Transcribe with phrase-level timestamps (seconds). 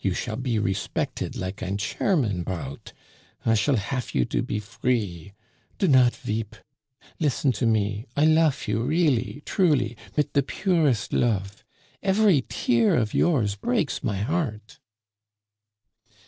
[0.00, 2.92] You shall be respected like ein Cherman Braut.
[3.46, 5.34] I shall hafe you to be free.
[5.78, 6.56] Do not veep!
[7.20, 11.62] Listen to me I lofe you really, truly, mit de purest lofe.
[12.02, 14.80] Efery tear of yours breaks my heart."